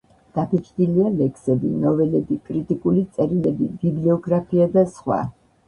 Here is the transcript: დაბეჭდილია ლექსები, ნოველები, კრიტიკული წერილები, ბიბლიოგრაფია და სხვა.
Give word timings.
დაბეჭდილია 0.35 1.11
ლექსები, 1.17 1.69
ნოველები, 1.83 2.39
კრიტიკული 2.49 3.05
წერილები, 3.21 3.71
ბიბლიოგრაფია 3.85 4.71
და 4.77 4.89
სხვა. 4.99 5.25